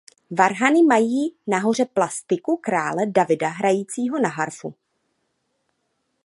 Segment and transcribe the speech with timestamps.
[0.31, 4.75] Varhany mají nahoře plastiku krále Davida hrajícího na harfu.